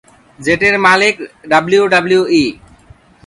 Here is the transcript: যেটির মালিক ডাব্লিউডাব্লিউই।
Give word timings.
যেটির 0.39 0.75
মালিক 0.79 1.15
ডাব্লিউডাব্লিউই। 1.49 2.45